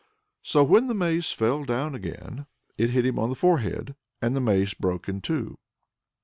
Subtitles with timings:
[0.41, 3.93] So when the mace fell down again it hit him on the forehead.
[4.19, 5.59] And the mace broke in two.